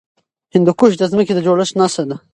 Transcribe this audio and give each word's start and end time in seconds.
هندوکش 0.53 0.91
د 0.97 1.03
ځمکې 1.11 1.33
د 1.35 1.39
جوړښت 1.45 1.73
نښه 1.79 2.03
ده. 2.09 2.15